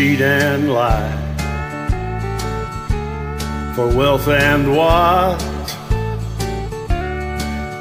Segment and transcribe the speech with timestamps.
[0.00, 1.12] cheat and lie
[3.74, 5.38] for wealth and what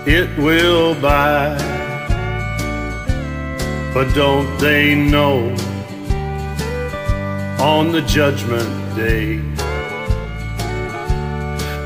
[0.05, 1.57] it will buy.
[3.93, 5.37] But don't they know
[7.57, 9.37] on the judgment day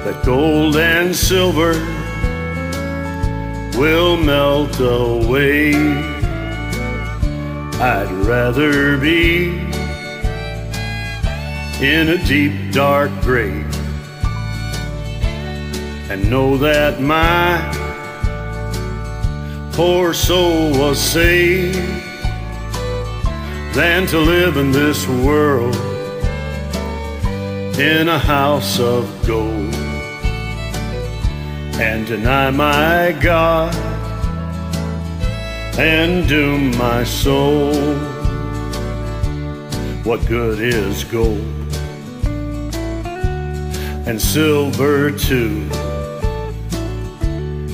[0.03, 1.73] that gold and silver
[3.77, 5.75] will melt away?
[7.79, 9.62] I'd rather be
[11.83, 13.67] in a deep dark grave.
[16.09, 17.59] And know that my
[19.73, 21.75] poor soul was saved
[23.75, 25.75] than to live in this world
[27.77, 29.75] in a house of gold.
[31.81, 33.75] And deny my God
[35.77, 37.73] and doom my soul.
[40.05, 41.52] What good is gold
[44.05, 45.67] and silver too?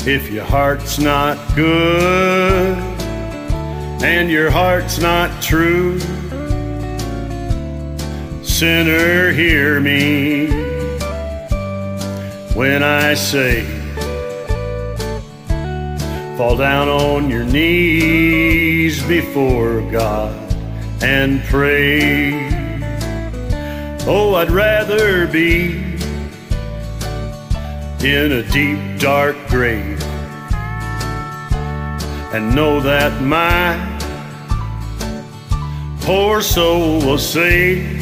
[0.05, 2.77] If your heart's not good
[4.02, 5.99] and your heart's not true,
[8.44, 10.47] sinner, hear me
[12.55, 13.64] when I say,
[16.38, 20.36] fall down on your knees before God
[21.03, 22.31] and pray.
[24.08, 25.88] Oh, I'd rather be
[28.03, 30.02] in a deep, dark grave
[32.31, 33.75] and know that my
[36.02, 38.02] poor soul was saved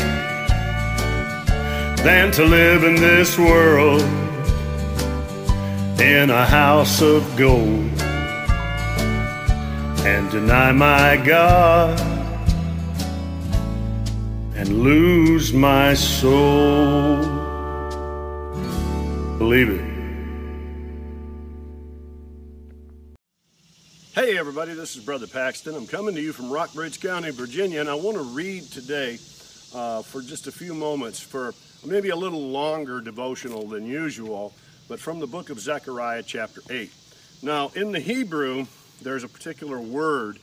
[2.03, 4.01] than to live in this world
[5.99, 7.89] in a house of gold
[10.05, 11.99] and deny my God
[14.55, 17.17] and lose my soul.
[19.37, 19.86] Believe it.
[24.17, 25.75] Hey, everybody, this is Brother Paxton.
[25.75, 29.19] I'm coming to you from Rockbridge County, Virginia, and I want to read today
[29.75, 31.53] uh, for just a few moments for
[31.85, 34.55] maybe a little longer devotional than usual,
[34.89, 36.91] but from the book of Zechariah, chapter 8.
[37.43, 38.65] Now, in the Hebrew,
[39.03, 40.39] there's a particular word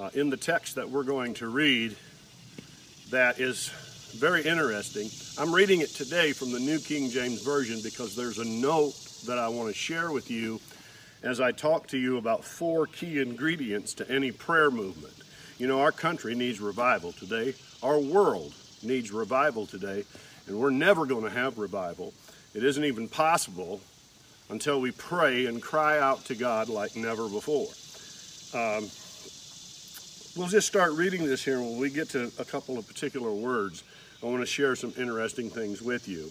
[0.00, 1.94] uh, in the text that we're going to read
[3.10, 3.68] that is
[4.16, 5.10] very interesting.
[5.38, 8.94] I'm reading it today from the New King James Version because there's a note
[9.26, 10.60] that I want to share with you
[11.22, 15.14] as I talk to you about four key ingredients to any prayer movement.
[15.58, 17.54] You know, our country needs revival today.
[17.82, 20.04] Our world needs revival today,
[20.46, 22.12] and we're never going to have revival.
[22.54, 23.80] It isn't even possible
[24.50, 27.68] until we pray and cry out to God like never before.
[28.54, 28.90] Um,
[30.36, 31.60] we'll just start reading this here.
[31.60, 33.84] When we get to a couple of particular words,
[34.22, 36.30] I want to share some interesting things with you.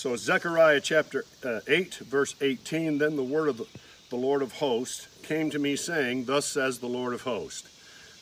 [0.00, 3.58] So Zechariah chapter uh, 8, verse 18, then the word of
[4.08, 7.68] the, Lord of hosts came to me saying, Thus says the Lord of hosts,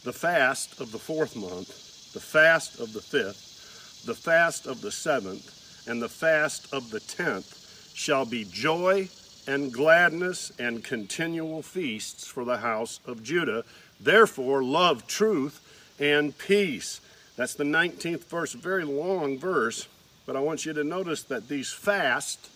[0.02, 4.90] the fast of the fourth month, the fast of the fifth, the fast of the
[4.90, 9.08] seventh, and the fast of the tenth shall be joy
[9.46, 13.62] and gladness and continual feasts for the house of Judah.
[14.00, 17.00] Therefore, love truth and peace.
[17.36, 19.86] That's the 19th verse, very long verse,
[20.28, 22.50] but I want you to notice that these fast,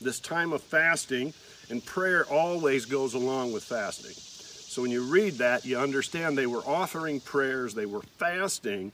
[0.00, 1.34] this time of fasting,
[1.68, 4.12] and prayer always goes along with fasting.
[4.12, 8.92] So when you read that, you understand they were offering prayers, they were fasting,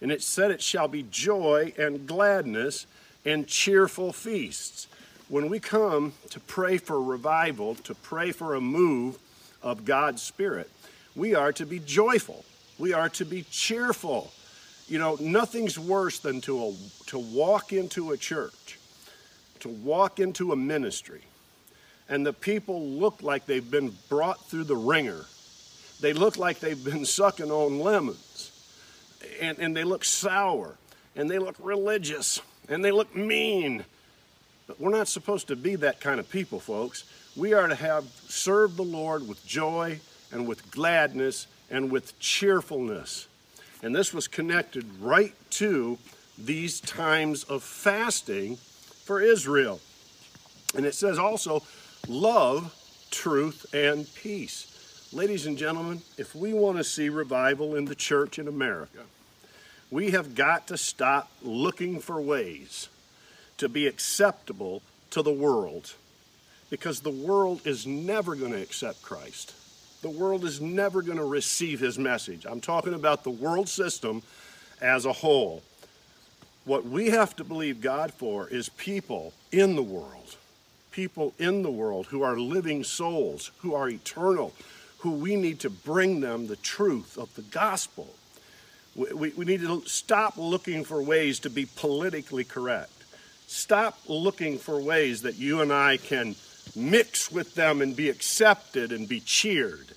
[0.00, 2.86] and it said it shall be joy and gladness
[3.26, 4.88] and cheerful feasts
[5.28, 9.18] when we come to pray for revival, to pray for a move
[9.62, 10.70] of God's Spirit,
[11.14, 12.44] we are to be joyful.
[12.78, 14.32] We are to be cheerful.
[14.88, 16.74] You know, nothing's worse than to, a,
[17.06, 18.78] to walk into a church,
[19.60, 21.22] to walk into a ministry,
[22.08, 25.24] and the people look like they've been brought through the wringer.
[26.00, 28.52] They look like they've been sucking on lemons,
[29.40, 30.76] and, and they look sour,
[31.16, 33.84] and they look religious, and they look mean,
[34.66, 37.04] but we're not supposed to be that kind of people, folks.
[37.36, 40.00] We are to have served the Lord with joy
[40.32, 43.28] and with gladness and with cheerfulness.
[43.84, 45.98] And this was connected right to
[46.38, 48.56] these times of fasting
[49.04, 49.78] for Israel.
[50.74, 51.62] And it says also,
[52.08, 52.74] love,
[53.10, 55.10] truth, and peace.
[55.12, 59.00] Ladies and gentlemen, if we want to see revival in the church in America,
[59.90, 62.88] we have got to stop looking for ways
[63.58, 64.80] to be acceptable
[65.10, 65.92] to the world
[66.70, 69.54] because the world is never going to accept Christ.
[70.04, 72.44] The world is never going to receive his message.
[72.44, 74.22] I'm talking about the world system
[74.82, 75.62] as a whole.
[76.66, 80.36] What we have to believe God for is people in the world,
[80.90, 84.52] people in the world who are living souls, who are eternal,
[84.98, 88.14] who we need to bring them the truth of the gospel.
[88.94, 92.92] We, we, we need to stop looking for ways to be politically correct.
[93.46, 96.36] Stop looking for ways that you and I can
[96.76, 99.93] mix with them and be accepted and be cheered.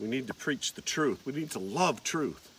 [0.00, 1.24] We need to preach the truth.
[1.24, 2.50] We need to love truth.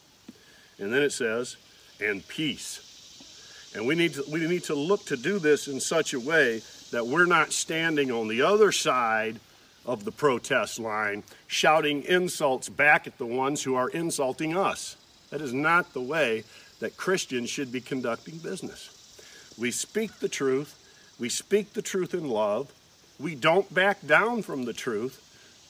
[0.80, 1.58] And then it says,
[2.02, 3.72] and peace.
[3.76, 6.62] And we need to, we need to look to do this in such a way
[6.92, 9.40] that we're not standing on the other side
[9.86, 14.96] of the protest line shouting insults back at the ones who are insulting us.
[15.30, 16.44] That is not the way
[16.80, 18.90] that Christians should be conducting business.
[19.58, 20.78] We speak the truth,
[21.20, 22.74] we speak the truth in love,
[23.20, 25.22] we don't back down from the truth,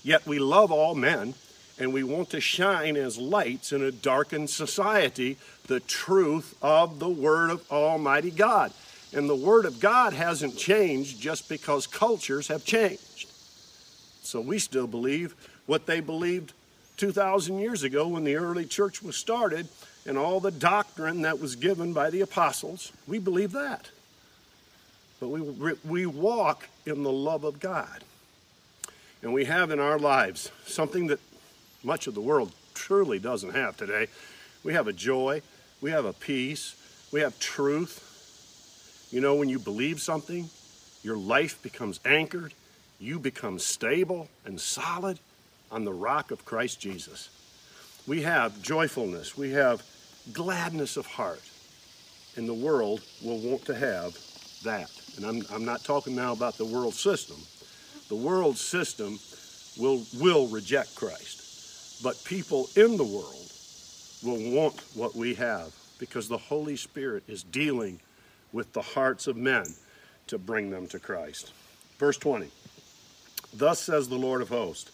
[0.03, 1.35] yet we love all men,
[1.77, 5.37] and we want to shine as lights in a darkened society
[5.67, 8.71] the truth of the Word of Almighty God.
[9.13, 13.29] And the Word of God hasn't changed just because cultures have changed.
[14.23, 15.35] So we still believe
[15.65, 16.53] what they believed
[16.97, 19.67] 2,000 years ago when the early church was started
[20.05, 22.91] and all the doctrine that was given by the apostles.
[23.07, 23.89] We believe that.
[25.19, 28.03] But we, we walk in the love of God.
[29.21, 31.19] And we have in our lives something that
[31.85, 34.07] much of the world truly doesn't have today.
[34.63, 35.41] We have a joy,
[35.81, 36.75] we have a peace,
[37.11, 38.01] we have truth.
[39.11, 40.49] You know, when you believe something,
[41.03, 42.53] your life becomes anchored,
[42.99, 45.19] you become stable and solid
[45.71, 47.29] on the rock of Christ Jesus.
[48.07, 49.83] We have joyfulness, we have
[50.33, 51.41] gladness of heart,
[52.35, 54.17] and the world will want to have
[54.63, 54.89] that.
[55.17, 57.37] And I'm, I'm not talking now about the world system.
[58.09, 59.19] The world system
[59.77, 61.44] will, will reject Christ,
[62.03, 63.51] but people in the world
[64.23, 67.99] will want what we have because the Holy Spirit is dealing
[68.51, 69.65] with the hearts of men
[70.27, 71.53] to bring them to Christ.
[71.97, 72.49] Verse 20
[73.53, 74.91] Thus says the Lord of hosts,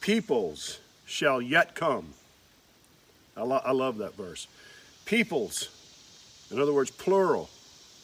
[0.00, 2.14] peoples shall yet come.
[3.36, 4.48] I, lo- I love that verse.
[5.04, 5.68] Peoples,
[6.50, 7.48] in other words, plural,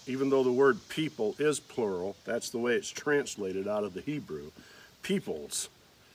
[0.06, 4.00] even though the word people is plural, that's the way it's translated out of the
[4.00, 4.50] Hebrew.
[5.02, 5.68] Peoples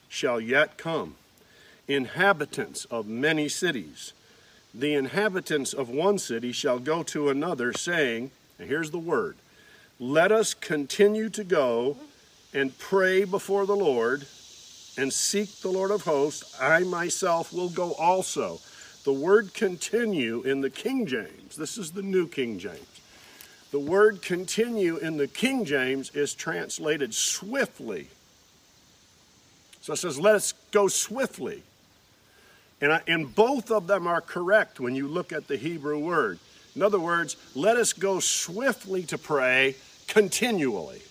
[0.07, 1.15] shall yet come,
[1.87, 4.13] inhabitants of many cities.
[4.73, 9.37] The inhabitants of one city shall go to another, saying, and here's the word,
[9.99, 11.97] let us continue to go
[12.53, 14.27] and pray before the Lord
[14.97, 16.59] and seek the Lord of hosts.
[16.59, 18.59] I myself will go also.
[19.03, 23.01] The word continue in the King James, this is the New King James.
[23.71, 28.07] The word continue in the King James is translated swiftly.
[29.81, 31.63] So it says, let us go swiftly.
[32.81, 36.39] And, I, and both of them are correct when you look at the Hebrew word.
[36.75, 39.75] In other words, let us go swiftly to pray
[40.07, 41.01] continually.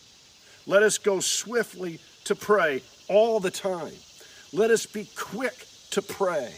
[0.67, 3.93] Let us go swiftly to pray all the time.
[4.53, 6.53] Let us be quick to pray,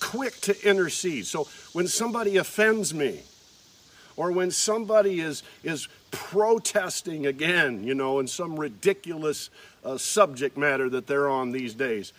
[0.00, 1.26] quick to intercede.
[1.26, 3.22] So when somebody offends me,
[4.16, 9.48] or when somebody is, is protesting again, you know, in some ridiculous
[9.84, 12.12] uh, subject matter that they're on these days,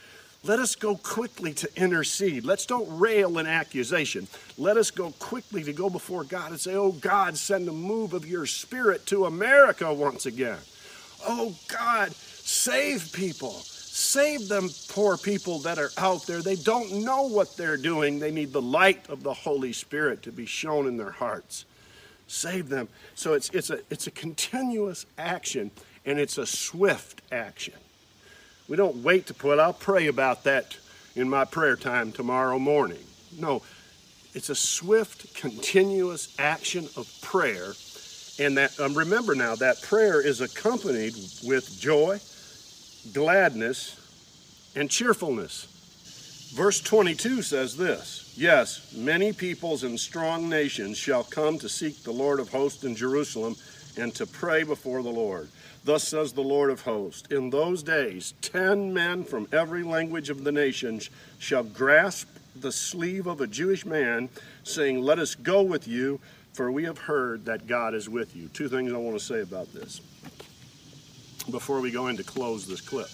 [0.43, 2.45] let us go quickly to intercede.
[2.45, 4.27] Let's don't rail in accusation.
[4.57, 8.13] Let us go quickly to go before God and say, Oh God, send a move
[8.13, 10.57] of your spirit to America once again.
[11.27, 13.51] Oh God, save people.
[13.51, 16.41] Save them poor people that are out there.
[16.41, 18.17] They don't know what they're doing.
[18.17, 21.65] They need the light of the Holy Spirit to be shown in their hearts.
[22.25, 22.87] Save them.
[23.13, 25.69] So it's, it's, a, it's a continuous action
[26.05, 27.75] and it's a swift action.
[28.71, 30.77] We don't wait to put, I'll pray about that
[31.13, 33.03] in my prayer time tomorrow morning.
[33.37, 33.63] No,
[34.33, 37.73] it's a swift, continuous action of prayer.
[38.39, 42.21] And that, um, remember now, that prayer is accompanied with joy,
[43.11, 43.99] gladness,
[44.73, 46.53] and cheerfulness.
[46.55, 52.13] Verse 22 says this Yes, many peoples and strong nations shall come to seek the
[52.13, 53.57] Lord of hosts in Jerusalem
[53.97, 55.49] and to pray before the Lord.
[55.83, 60.43] Thus says the Lord of hosts In those days, ten men from every language of
[60.43, 61.09] the nations
[61.39, 64.29] shall grasp the sleeve of a Jewish man,
[64.63, 66.19] saying, Let us go with you,
[66.53, 68.47] for we have heard that God is with you.
[68.49, 70.01] Two things I want to say about this
[71.49, 73.09] before we go in to close this clip.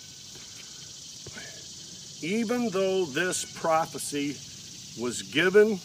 [2.22, 4.36] Even though this prophecy
[5.02, 5.78] was given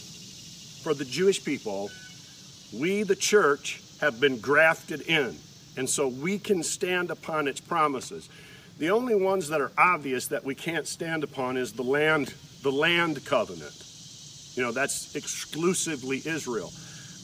[0.83, 1.91] for the Jewish people,
[2.73, 5.37] we, the church, have been grafted in.
[5.77, 8.29] And so we can stand upon its promises.
[8.79, 12.73] The only ones that are obvious that we can't stand upon is the land, the
[12.73, 13.73] land covenant.
[14.55, 16.73] You know, that's exclusively Israel.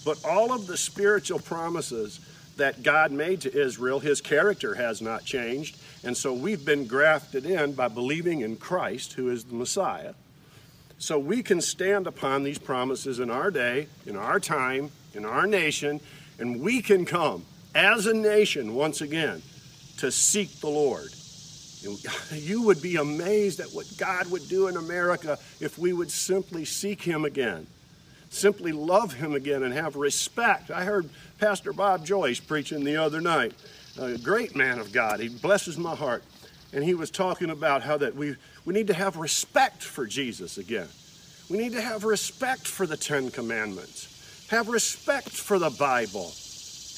[0.04, 2.20] But all of the spiritual promises
[2.56, 5.76] that God made to Israel, his character has not changed.
[6.04, 10.14] And so we've been grafted in by believing in Christ, who is the Messiah.
[10.98, 15.46] So we can stand upon these promises in our day, in our time, in our
[15.46, 16.00] nation,
[16.38, 17.44] and we can come
[17.74, 19.42] as a nation once again
[19.98, 21.10] to seek the Lord.
[22.32, 26.64] You would be amazed at what God would do in America if we would simply
[26.64, 27.66] seek Him again,
[28.30, 30.70] simply love Him again, and have respect.
[30.70, 31.08] I heard
[31.38, 33.52] Pastor Bob Joyce preaching the other night,
[33.98, 35.20] a great man of God.
[35.20, 36.24] He blesses my heart.
[36.72, 40.58] And he was talking about how that we, we need to have respect for Jesus
[40.58, 40.88] again.
[41.48, 46.32] We need to have respect for the Ten Commandments, have respect for the Bible,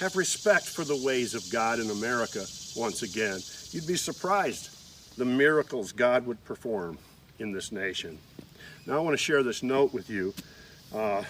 [0.01, 3.39] have respect for the ways of God in America once again.
[3.71, 4.71] You'd be surprised
[5.19, 6.97] the miracles God would perform
[7.39, 8.19] in this nation.
[8.87, 10.33] Now, I want to share this note with you.
[10.93, 11.23] Uh,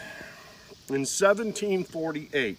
[0.88, 2.58] in 1748,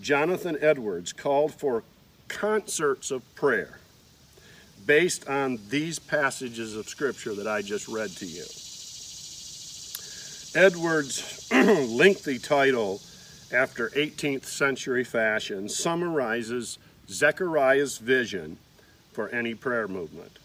[0.00, 1.84] Jonathan Edwards called for
[2.28, 3.78] concerts of prayer
[4.86, 8.44] based on these passages of Scripture that I just read to you.
[10.54, 13.00] Edwards' lengthy title,
[13.52, 18.58] after 18th century fashion, summarizes Zechariah's vision
[19.12, 20.38] for any prayer movement.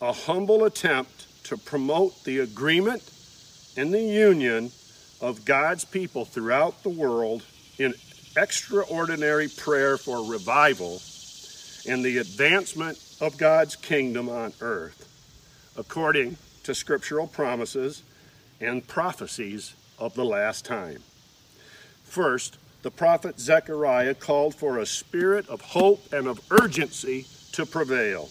[0.00, 3.02] A humble attempt to promote the agreement
[3.76, 4.70] and the union
[5.20, 7.42] of God's people throughout the world
[7.78, 7.94] in
[8.36, 11.00] extraordinary prayer for revival
[11.88, 15.08] and the advancement of God's kingdom on earth,
[15.76, 18.02] according to scriptural promises
[18.60, 21.02] and prophecies of the last time.
[22.12, 28.28] First, the prophet Zechariah called for a spirit of hope and of urgency to prevail.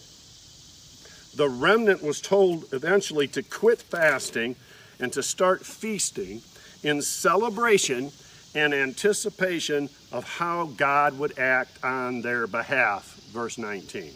[1.34, 4.54] The remnant was told eventually to quit fasting
[5.00, 6.42] and to start feasting
[6.84, 8.12] in celebration
[8.54, 13.20] and anticipation of how God would act on their behalf.
[13.32, 14.12] Verse 19.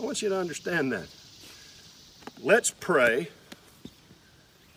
[0.00, 1.08] I want you to understand that.
[2.40, 3.28] Let's pray.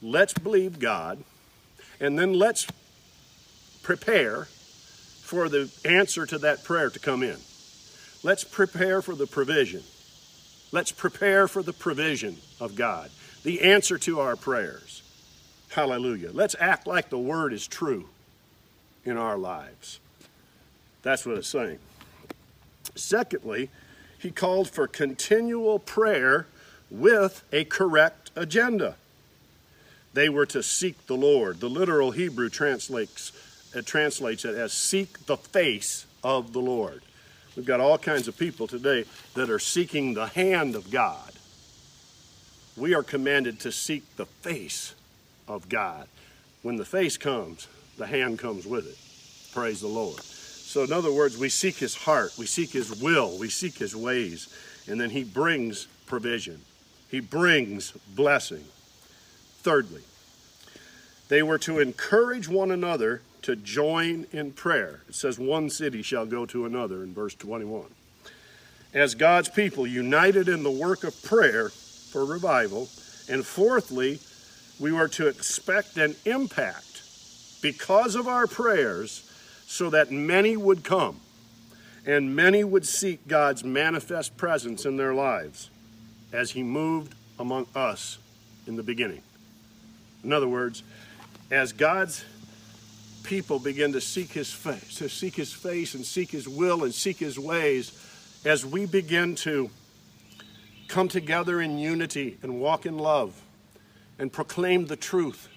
[0.01, 1.23] Let's believe God.
[2.01, 2.67] And then let's
[3.89, 4.43] prepare
[5.24, 7.38] for the answer to that prayer to come in.
[8.22, 9.81] Let's prepare for the provision.
[10.72, 13.10] Let's prepare for the provision of God,
[13.43, 15.01] the answer to our prayers.
[15.69, 16.29] Hallelujah.
[16.31, 18.08] Let's act like the word is true
[19.05, 20.00] in our lives.
[21.01, 21.79] That's what it's saying.
[22.93, 23.72] Secondly,
[24.19, 26.46] he called for continual prayer
[26.91, 28.98] with a correct agenda.
[30.13, 31.60] They were to seek the Lord.
[31.60, 33.31] The literal Hebrew translates
[33.73, 37.01] it, translates it as seek the face of the Lord.
[37.55, 41.31] We've got all kinds of people today that are seeking the hand of God.
[42.77, 44.95] We are commanded to seek the face
[45.47, 46.07] of God.
[46.61, 48.97] When the face comes, the hand comes with it.
[49.53, 50.21] Praise the Lord.
[50.21, 53.95] So, in other words, we seek his heart, we seek his will, we seek his
[53.95, 54.53] ways,
[54.88, 56.61] and then he brings provision.
[57.09, 58.65] He brings blessing.
[59.61, 60.03] Thirdly,
[61.27, 65.01] they were to encourage one another to join in prayer.
[65.08, 67.86] It says, One city shall go to another in verse 21.
[68.93, 71.69] As God's people united in the work of prayer
[72.10, 72.89] for revival.
[73.29, 74.19] And fourthly,
[74.79, 77.03] we were to expect an impact
[77.62, 79.29] because of our prayers
[79.67, 81.19] so that many would come
[82.05, 85.69] and many would seek God's manifest presence in their lives
[86.34, 88.17] as He moved among us
[88.65, 89.22] in the beginning.
[90.24, 90.81] In other words,
[91.51, 92.25] as God's
[93.29, 96.91] people begin to seek His face, to seek His face and seek His will and
[96.91, 97.91] seek His ways,
[98.43, 99.69] as we begin to
[100.88, 103.39] come together in unity and walk in love
[104.17, 105.48] and proclaim the truth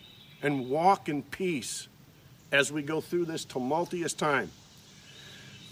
[0.42, 1.88] and walk in peace
[2.52, 4.50] as we go through this tumultuous time.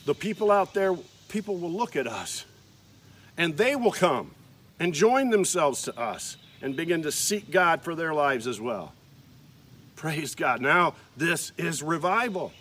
[0.07, 0.97] The people out there,
[1.29, 2.47] people will look at us
[3.37, 4.31] and they will come
[4.79, 8.95] and join themselves to us and begin to seek God for their lives as well.
[10.01, 10.63] Praise God.
[10.63, 12.55] Now, this is revival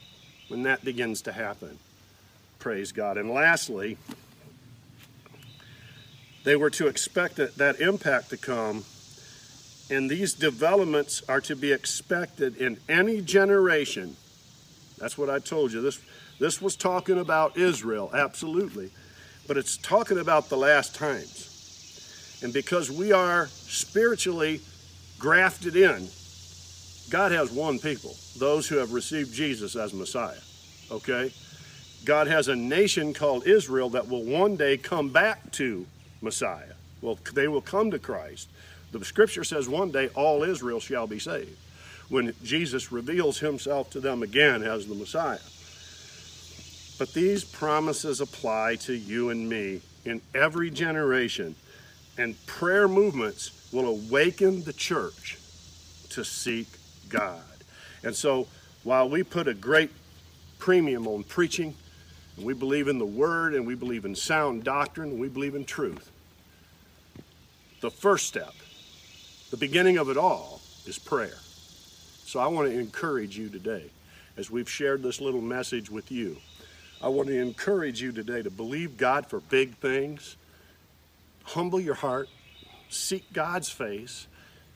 [0.50, 1.80] when that begins to happen.
[2.60, 3.18] Praise God.
[3.18, 3.98] And lastly,
[6.44, 8.84] they were to expect that, that impact to come
[9.90, 14.18] and these developments are to be expected in any generation.
[14.98, 15.80] That's what I told you.
[15.80, 16.02] This,
[16.40, 18.92] this was talking about Israel, absolutely.
[19.48, 22.42] But it's talking about the last times.
[22.44, 24.60] And because we are spiritually
[25.18, 26.10] grafted in,
[27.10, 30.40] God has one people, those who have received Jesus as Messiah.
[30.92, 31.32] Okay?
[32.06, 35.86] God has a nation called Israel that will one day come back to
[36.22, 36.74] Messiah.
[37.02, 38.50] Well, they will come to Christ.
[38.92, 41.58] The scripture says one day all Israel shall be saved
[42.10, 45.40] when Jesus reveals himself to them again as the Messiah.
[46.98, 51.56] But these promises apply to you and me in every generation,
[52.18, 55.38] and prayer movements will awaken the church
[56.10, 56.68] to seek
[57.10, 57.42] God.
[58.04, 58.48] And so,
[58.84, 59.92] while we put a great
[60.58, 61.76] premium on preaching,
[62.38, 65.56] and we believe in the Word, and we believe in sound doctrine, and we believe
[65.56, 66.12] in truth,
[67.82, 68.54] the first step,
[69.52, 71.38] the beginning of it all, is prayer.
[72.26, 73.90] So I want to encourage you today,
[74.38, 76.38] as we've shared this little message with you,
[77.02, 80.36] I want to encourage you today to believe God for big things,
[81.44, 82.30] humble your heart,
[82.90, 84.28] seek God's face.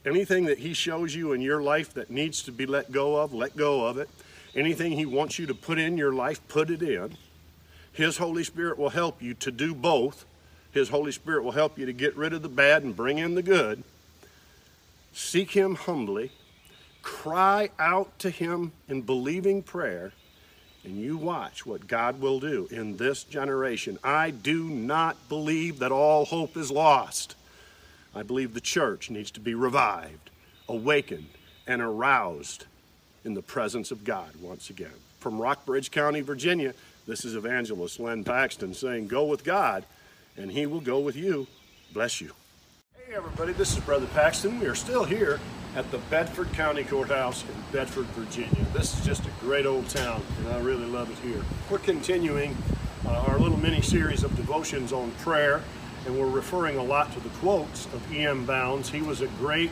[0.05, 3.33] Anything that He shows you in your life that needs to be let go of,
[3.33, 4.09] let go of it.
[4.55, 7.17] Anything He wants you to put in your life, put it in.
[7.91, 10.25] His Holy Spirit will help you to do both.
[10.71, 13.35] His Holy Spirit will help you to get rid of the bad and bring in
[13.35, 13.83] the good.
[15.13, 16.31] Seek Him humbly.
[17.01, 20.13] Cry out to Him in believing prayer
[20.83, 23.97] and you watch what God will do in this generation.
[24.03, 27.35] I do not believe that all hope is lost.
[28.15, 30.29] I believe the church needs to be revived,
[30.69, 31.29] awakened,
[31.65, 32.65] and aroused
[33.25, 34.93] in the presence of God once again.
[35.19, 36.73] From Rockbridge County, Virginia,
[37.07, 39.85] this is Evangelist Len Paxton saying, Go with God,
[40.37, 41.47] and He will go with you.
[41.91, 42.33] Bless you.
[42.95, 44.59] Hey, everybody, this is Brother Paxton.
[44.59, 45.39] We are still here
[45.75, 48.65] at the Bedford County Courthouse in Bedford, Virginia.
[48.73, 51.41] This is just a great old town, and I really love it here.
[51.69, 52.55] We're continuing
[53.07, 55.61] uh, our little mini series of devotions on prayer,
[56.05, 58.45] and we're referring a lot to the quotes of E.M.
[58.45, 58.89] Bounds.
[58.89, 59.71] He was a great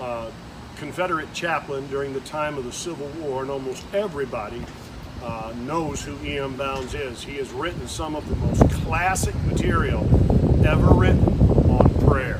[0.00, 0.30] uh,
[0.76, 4.62] Confederate chaplain during the time of the Civil War, and almost everybody
[5.22, 6.56] uh, knows who E.M.
[6.56, 7.22] Bounds is.
[7.22, 10.02] He has written some of the most classic material
[10.66, 11.24] ever written
[11.70, 12.38] on prayer.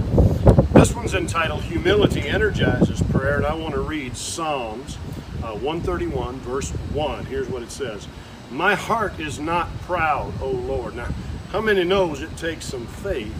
[0.72, 4.96] This one's entitled Humility Energizes Prayer, and I want to read Psalms
[5.42, 7.26] uh, 131, verse 1.
[7.26, 8.06] Here's what it says
[8.50, 10.96] My heart is not proud, O Lord.
[10.96, 11.08] Now,
[11.50, 13.34] how many knows it takes some faith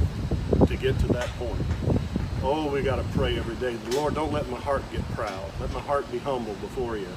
[0.67, 1.61] to get to that point?
[2.43, 3.77] Oh, we got to pray every day.
[3.97, 5.51] Lord, don't let my heart get proud.
[5.61, 7.09] Let my heart be humble before you.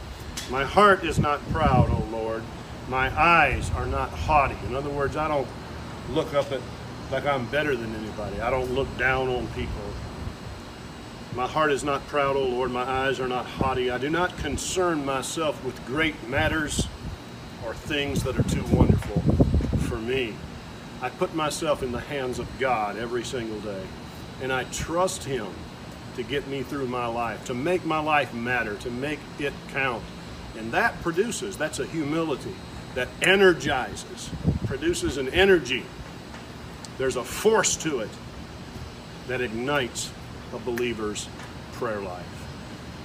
[0.49, 2.43] My heart is not proud, O Lord.
[2.87, 4.55] My eyes are not haughty.
[4.65, 5.47] In other words, I don't
[6.09, 6.61] look up at
[7.11, 8.41] like I'm better than anybody.
[8.41, 9.73] I don't look down on people.
[11.35, 12.71] My heart is not proud, O Lord.
[12.71, 13.91] My eyes are not haughty.
[13.91, 16.87] I do not concern myself with great matters
[17.63, 19.21] or things that are too wonderful
[19.87, 20.33] for me.
[21.01, 23.83] I put myself in the hands of God every single day,
[24.41, 25.47] and I trust Him
[26.15, 30.03] to get me through my life, to make my life matter, to make it count.
[30.57, 32.53] And that produces, that's a humility
[32.95, 34.29] that energizes,
[34.65, 35.85] produces an energy.
[36.97, 38.09] There's a force to it
[39.27, 40.11] that ignites
[40.53, 41.29] a believer's
[41.73, 42.25] prayer life.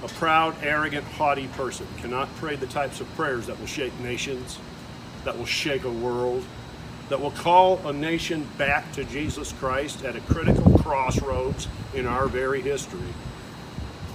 [0.03, 4.59] A proud, arrogant, haughty person cannot pray the types of prayers that will shake nations,
[5.23, 6.43] that will shake a world,
[7.09, 12.27] that will call a nation back to Jesus Christ at a critical crossroads in our
[12.27, 13.13] very history.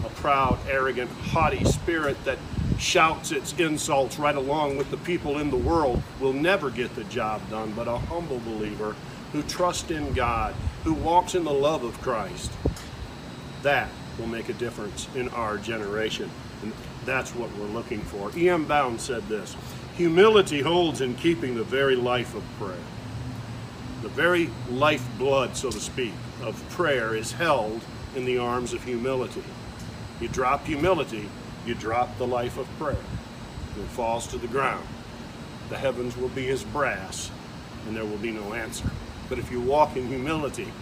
[0.04, 2.38] A proud, arrogant, haughty spirit that
[2.78, 7.04] shouts its insults right along with the people in the world will never get the
[7.04, 8.96] job done, but a humble believer
[9.32, 12.50] who trusts in God, who walks in the love of Christ,
[13.62, 16.30] that will make a difference in our generation.
[16.62, 16.72] And
[17.04, 18.36] that's what we're looking for.
[18.36, 18.64] E.M.
[18.64, 19.54] Bound said this
[19.96, 22.76] Humility holds in keeping the very life of prayer.
[24.02, 27.82] The very lifeblood, so to speak, of prayer is held
[28.16, 29.44] in the arms of humility.
[30.20, 31.28] You drop humility,
[31.66, 32.96] you drop the life of prayer.
[33.78, 34.86] It falls to the ground.
[35.68, 37.30] The heavens will be as brass,
[37.86, 38.90] and there will be no answer.
[39.28, 40.72] But if you walk in humility,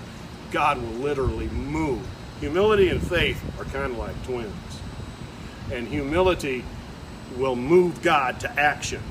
[0.50, 2.06] God will literally move
[2.40, 4.54] Humility and faith are kind of like twins.
[5.72, 6.64] And humility
[7.36, 9.02] will move God to action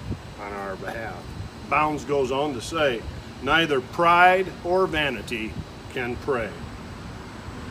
[0.41, 1.21] on our behalf.
[1.69, 3.01] Bounds goes on to say,
[3.41, 5.53] neither pride or vanity
[5.93, 6.49] can pray.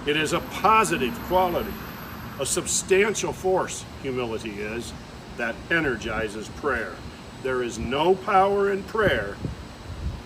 [0.07, 1.73] It is a positive quality,
[2.39, 4.93] a substantial force, humility is,
[5.37, 6.95] that energizes prayer.
[7.43, 9.37] There is no power in prayer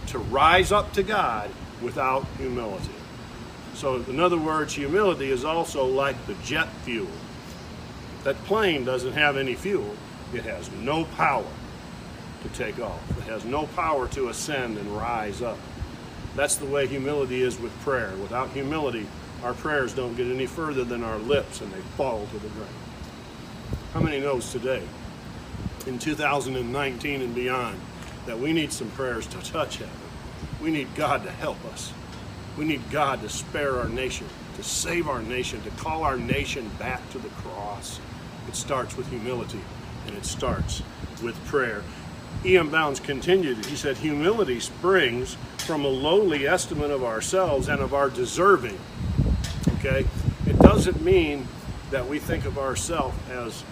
[0.09, 2.90] to rise up to God without humility.
[3.74, 7.09] So, in other words, humility is also like the jet fuel.
[8.24, 9.94] That plane doesn't have any fuel,
[10.35, 11.47] it has no power
[12.43, 15.59] to take off, it has no power to ascend and rise up.
[16.37, 18.12] That's the way humility is with prayer.
[18.23, 19.07] Without humility,
[19.43, 22.75] our prayers don't get any further than our lips and they fall to the ground.
[23.93, 24.83] How many knows today,
[25.87, 27.81] in 2019 and beyond,
[28.27, 29.93] that we need some prayers to touch heaven?
[30.62, 31.93] We need God to help us
[32.57, 36.71] We need God to spare our nation, to save our nation, to call our nation
[36.79, 38.01] back to the cross.
[38.49, 39.61] It starts with humility
[40.06, 40.82] and it starts
[41.22, 41.82] with prayer.
[42.44, 42.70] E.M.
[42.70, 48.08] Bounds continued, he said, Humility springs from a lowly estimate of ourselves and of our
[48.08, 48.78] deserving.
[49.78, 50.06] Okay?
[50.46, 51.46] It doesn't mean
[51.90, 53.64] that we think of ourselves as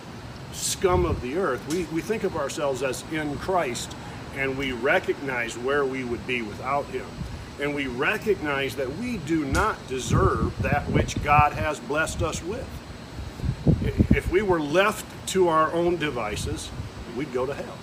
[0.53, 1.67] scum of the earth.
[1.73, 3.95] We, we think of ourselves as in Christ
[4.37, 7.07] and we recognize where we would be without Him.
[7.61, 12.69] And we recognize that we do not deserve that which God has blessed us with.
[14.15, 16.71] If we were left to our own devices,
[17.17, 17.79] we'd go to hell.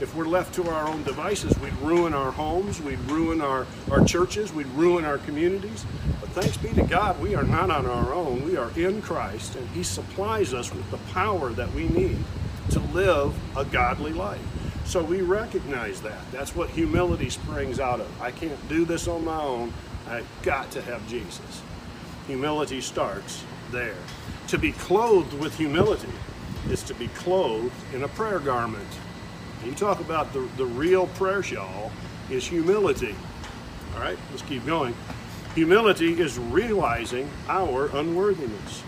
[0.00, 4.04] If we're left to our own devices, we'd ruin our homes, we'd ruin our, our
[4.04, 5.84] churches, we'd ruin our communities.
[6.20, 8.44] But thanks be to God, we are not on our own.
[8.44, 12.18] We are in Christ, and He supplies us with the power that we need
[12.70, 14.40] to live a godly life.
[14.84, 16.30] So we recognize that.
[16.30, 18.20] That's what humility springs out of.
[18.20, 19.72] I can't do this on my own.
[20.08, 21.62] I've got to have Jesus.
[22.26, 23.96] Humility starts there.
[24.48, 26.12] To be clothed with humility
[26.70, 28.88] is to be clothed in a prayer garment.
[29.64, 31.90] You talk about the, the real prayer shawl
[32.30, 33.14] is humility.
[33.94, 34.94] All right, let's keep going.
[35.54, 38.82] Humility is realizing our unworthiness,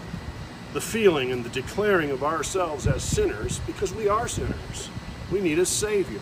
[0.72, 4.90] the feeling and the declaring of ourselves as sinners because we are sinners.
[5.30, 6.20] We need a Savior.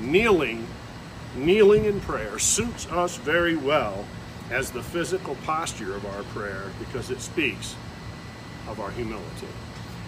[0.00, 0.66] Kneeling,
[1.34, 4.04] kneeling in prayer suits us very well
[4.50, 7.76] as the physical posture of our prayer because it speaks
[8.68, 9.48] of our humility.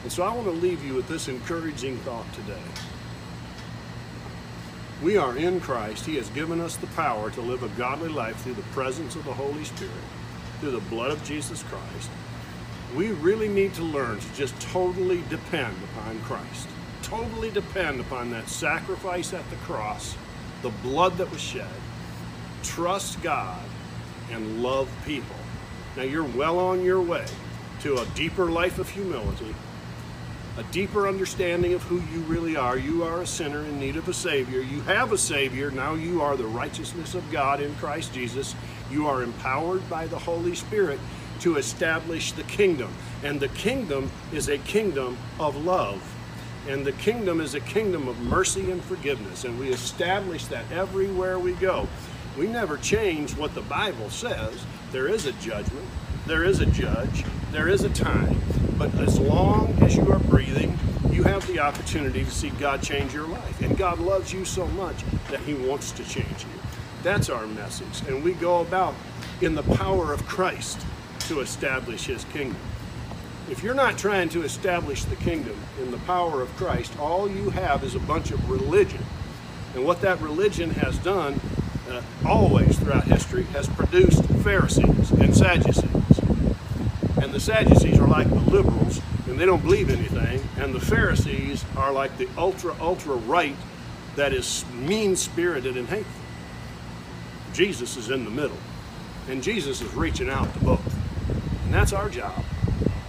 [0.02, 2.62] And so I want to leave you with this encouraging thought today.
[5.02, 6.06] We are in Christ.
[6.06, 9.24] He has given us the power to live a godly life through the presence of
[9.24, 9.92] the Holy Spirit,
[10.60, 12.10] through the blood of Jesus Christ.
[12.96, 16.68] We really need to learn to just totally depend upon Christ
[17.10, 20.16] totally depend upon that sacrifice at the cross,
[20.62, 21.68] the blood that was shed,
[22.62, 23.62] trust God,
[24.30, 25.36] and love people.
[25.96, 27.26] Now you're well on your way
[27.80, 29.54] to a deeper life of humility,
[30.60, 32.76] a deeper understanding of who you really are.
[32.76, 34.60] You are a sinner in need of a Savior.
[34.60, 35.70] You have a Savior.
[35.70, 38.54] Now you are the righteousness of God in Christ Jesus.
[38.90, 41.00] You are empowered by the Holy Spirit
[41.40, 42.92] to establish the kingdom.
[43.24, 46.02] And the kingdom is a kingdom of love.
[46.68, 49.44] And the kingdom is a kingdom of mercy and forgiveness.
[49.44, 51.88] And we establish that everywhere we go.
[52.36, 54.62] We never change what the Bible says.
[54.92, 55.86] There is a judgment,
[56.26, 58.38] there is a judge, there is a time.
[58.80, 60.74] But as long as you are breathing,
[61.10, 63.60] you have the opportunity to see God change your life.
[63.60, 66.60] And God loves you so much that He wants to change you.
[67.02, 68.08] That's our message.
[68.08, 68.94] And we go about
[69.42, 70.80] in the power of Christ
[71.28, 72.56] to establish His kingdom.
[73.50, 77.50] If you're not trying to establish the kingdom in the power of Christ, all you
[77.50, 79.04] have is a bunch of religion.
[79.74, 81.38] And what that religion has done,
[81.90, 85.89] uh, always throughout history, has produced Pharisees and Sadducees.
[87.30, 90.42] And the Sadducees are like the liberals, and they don't believe anything.
[90.58, 93.54] And the Pharisees are like the ultra, ultra right
[94.16, 96.20] that is mean spirited and hateful.
[97.52, 98.56] Jesus is in the middle,
[99.28, 100.94] and Jesus is reaching out to both.
[101.66, 102.34] And that's our job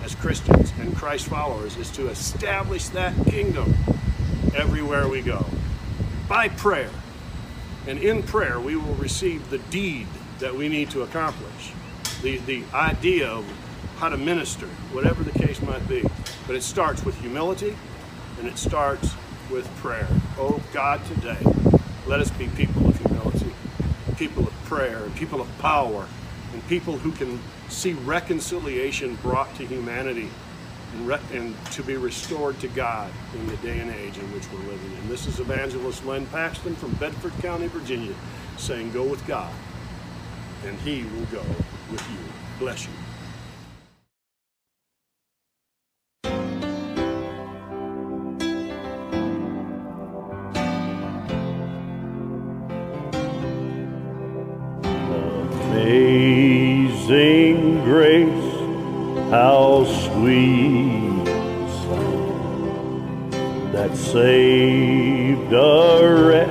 [0.03, 3.73] as Christians and Christ followers is to establish that kingdom
[4.55, 5.43] everywhere we go
[6.29, 6.91] by prayer.
[7.87, 10.05] And in prayer, we will receive the deed
[10.37, 11.73] that we need to accomplish,
[12.21, 13.51] the, the idea of
[13.97, 16.03] how to minister, whatever the case might be.
[16.47, 17.75] But it starts with humility
[18.39, 19.13] and it starts
[19.51, 20.07] with prayer.
[20.37, 21.37] Oh God, today,
[22.07, 23.53] let us be people of humility,
[24.17, 26.07] people of prayer, people of power,
[26.53, 27.39] and people who can
[27.69, 30.29] see reconciliation brought to humanity
[30.93, 34.71] and, and, to be restored to God in the day and age in which we're
[34.71, 35.09] living in.
[35.09, 38.13] This is Evangelist Len Paxton from Bedford County, Virginia,
[38.57, 39.53] saying, Go with God,
[40.65, 41.43] and He will go
[41.91, 42.17] with you.
[42.59, 42.93] Bless you.
[64.11, 66.49] Saved a wretch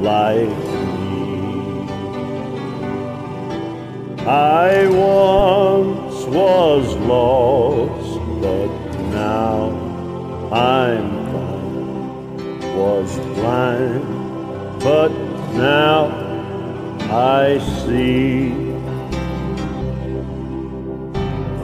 [0.00, 0.56] like
[1.10, 1.86] me.
[4.26, 8.70] I once was lost, but
[9.10, 9.68] now
[10.50, 12.64] I'm found.
[12.74, 15.12] Was blind, but
[15.52, 16.08] now
[17.10, 18.50] I see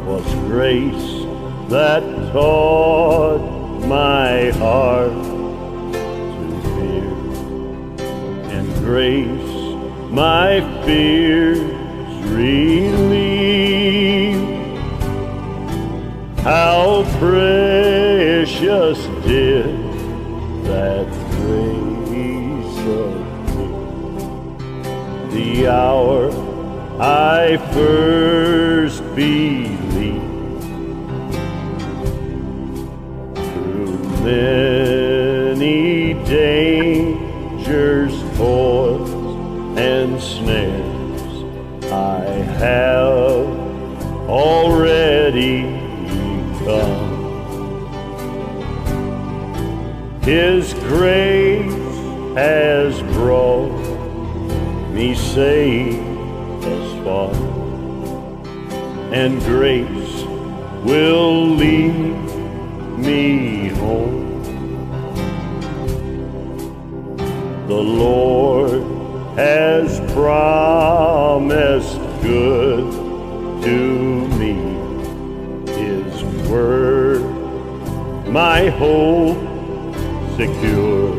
[0.07, 1.11] was grace
[1.71, 2.03] that
[2.33, 3.52] taught
[3.87, 5.13] my heart
[5.93, 7.13] to fear,
[8.51, 9.53] and grace
[10.11, 11.61] my fears
[12.29, 13.43] relieve.
[16.41, 19.67] How precious did
[20.65, 23.73] that grace appear
[25.31, 26.21] the hour
[27.01, 29.72] I first believed.
[34.33, 39.11] Many dangers, toils,
[39.79, 41.45] and snares,
[41.93, 42.25] I
[42.65, 43.47] have
[44.29, 45.63] already
[46.65, 47.11] come.
[50.23, 51.95] His grace
[52.35, 53.81] has brought
[54.95, 55.99] me safe
[56.63, 57.35] thus far,
[59.13, 60.15] and grace
[60.85, 62.12] will lead
[67.73, 68.83] The Lord
[69.39, 72.85] has promised good
[73.63, 74.57] to me.
[75.73, 77.23] His word,
[78.29, 79.39] my hope
[80.37, 81.15] secure.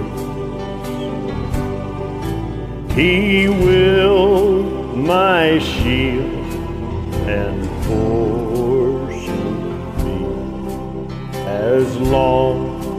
[2.91, 4.61] He will
[4.95, 6.45] my shield
[7.25, 9.49] and portion
[10.05, 12.92] be as long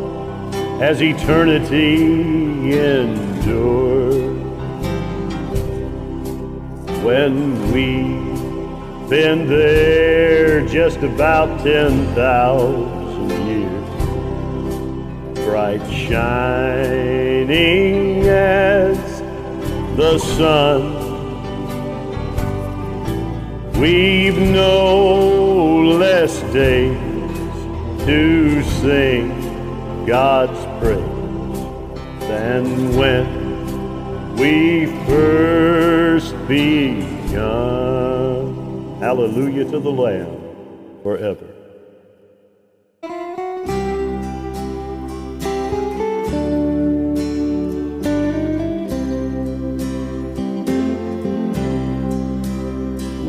[0.80, 4.14] as eternity endures.
[7.04, 13.84] When we've been there just about 10,000 years,
[15.44, 17.44] bright shining
[18.26, 18.98] as
[19.96, 21.02] the sun.
[23.80, 26.98] We've no less days
[28.06, 29.33] to sing
[30.06, 31.00] God's praise
[32.28, 37.74] than when we first begun.
[39.00, 40.40] Hallelujah to the Lamb
[41.02, 41.46] forever.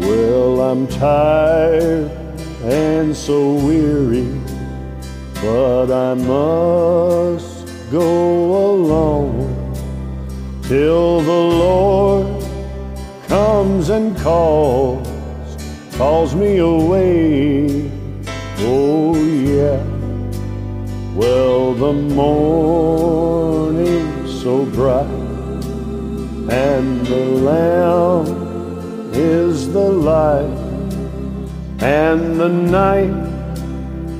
[0.01, 2.11] Well, I'm tired
[2.63, 4.27] and so weary,
[5.45, 9.29] but I must go along
[10.63, 12.43] till the Lord
[13.27, 15.07] comes and calls,
[15.97, 17.91] calls me away.
[18.57, 19.79] Oh, yeah.
[21.13, 23.21] Well, the morning's
[24.41, 25.05] so bright,
[26.49, 28.25] and the Lamb
[29.13, 30.57] is the light,
[31.81, 33.24] and the night,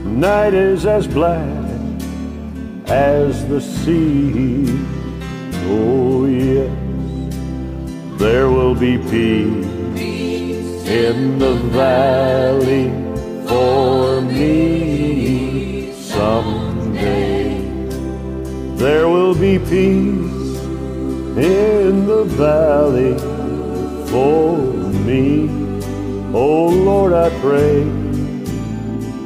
[0.06, 1.66] night is as black
[2.88, 4.66] as the sea.
[5.68, 6.70] Oh, yes,
[8.20, 9.66] there will be peace
[10.88, 12.90] in the valley
[13.48, 17.60] for me someday.
[18.76, 20.60] There will be peace
[21.36, 23.18] in the valley
[24.08, 24.58] for
[25.06, 25.50] me.
[26.34, 28.05] Oh Lord, I pray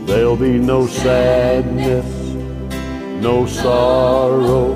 [0.10, 2.04] there'll be no sadness,
[3.22, 4.74] no sorrow,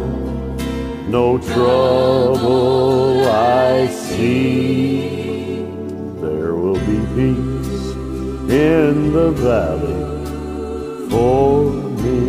[1.08, 5.66] no trouble I see.
[6.22, 7.86] There will be peace
[8.48, 10.02] in the valley
[11.10, 11.72] for
[12.04, 12.22] me.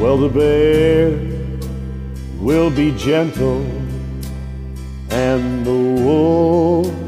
[0.00, 1.10] Well, the bear
[2.40, 3.62] will be gentle,
[5.10, 7.03] and the wolf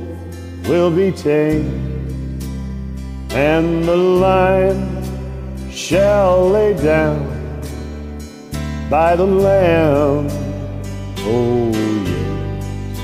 [0.68, 1.66] will be tame,
[3.30, 4.80] and the lion
[5.70, 7.24] shall lay down
[8.90, 10.28] by the lamb.
[11.28, 12.98] Oh, yes,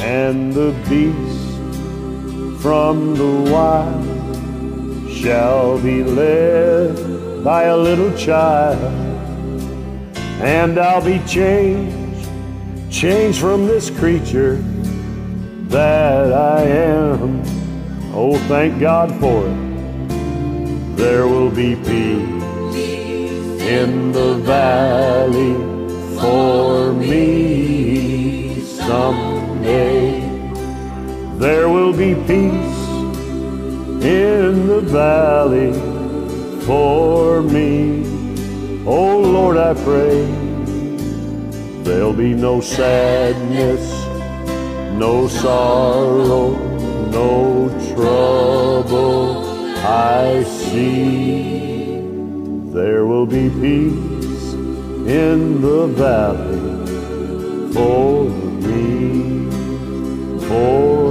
[0.00, 8.78] and the beast from the wild shall be led by a little child
[10.42, 12.26] and I'll be changed,
[12.90, 14.62] changed from this creature
[15.70, 17.42] that I am.
[18.12, 20.96] Oh, thank God for it.
[20.96, 22.44] There will be peace
[23.62, 25.54] in the valley
[26.20, 30.20] for me someday.
[31.38, 32.80] There will be peace
[34.02, 35.72] in the valley
[36.66, 38.04] for me.
[38.86, 40.26] Oh Lord, I pray
[41.84, 43.99] there'll be no sadness,
[44.98, 46.56] no sorrow,
[47.10, 49.44] no trouble
[49.86, 52.00] I see.
[52.72, 54.52] There will be peace
[55.06, 56.60] in the valley
[57.72, 58.24] for
[58.66, 59.50] me,
[60.46, 61.09] for